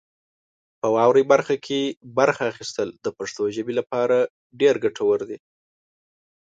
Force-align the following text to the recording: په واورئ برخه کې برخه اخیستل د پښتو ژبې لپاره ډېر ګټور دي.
په 0.79 0.87
واورئ 0.95 1.23
برخه 1.33 1.55
کې 1.65 1.79
برخه 2.17 2.43
اخیستل 2.51 2.89
د 3.03 3.07
پښتو 3.17 3.43
ژبې 3.55 3.73
لپاره 3.79 4.17
ډېر 4.59 4.75
ګټور 4.83 5.19
دي. 5.29 5.37